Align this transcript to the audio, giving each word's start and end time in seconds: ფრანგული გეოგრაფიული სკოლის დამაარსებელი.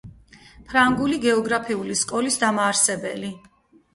ფრანგული 0.71 1.19
გეოგრაფიული 1.25 1.97
სკოლის 2.01 2.39
დამაარსებელი. 2.45 3.29